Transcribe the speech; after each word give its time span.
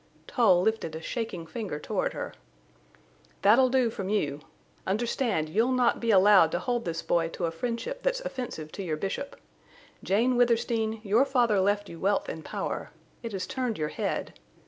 Tull 0.25 0.63
lifted 0.63 0.95
a 0.95 0.99
shaking 1.03 1.45
finger 1.45 1.77
toward 1.79 2.13
her. 2.13 2.33
"That'll 3.43 3.69
do 3.69 3.91
from 3.91 4.09
you. 4.09 4.39
Understand, 4.87 5.47
you'll 5.47 5.71
not 5.71 5.99
be 5.99 6.09
allowed 6.09 6.51
to 6.53 6.57
hold 6.59 6.85
this 6.85 7.03
boy 7.03 7.29
to 7.29 7.45
a 7.45 7.51
friendship 7.51 8.01
that's 8.01 8.19
offensive 8.21 8.71
to 8.71 8.83
your 8.83 8.97
Bishop. 8.97 9.35
Jane 10.03 10.35
Withersteen, 10.37 11.01
your 11.03 11.23
father 11.23 11.59
left 11.59 11.87
you 11.87 11.99
wealth 11.99 12.29
and 12.29 12.43
power. 12.43 12.89
It 13.21 13.31
has 13.33 13.45
turned 13.45 13.77
your 13.77 13.89
head. 13.89 14.33